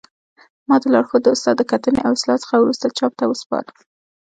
ما 0.67 0.75
د 0.81 0.83
لارښود 0.93 1.23
استاد 1.33 1.55
د 1.59 1.61
کتنې 1.71 1.99
او 2.05 2.11
اصلاح 2.17 2.37
څخه 2.43 2.55
وروسته 2.59 2.95
چاپ 2.97 3.13
ته 3.19 3.25
وسپاره 3.31 3.69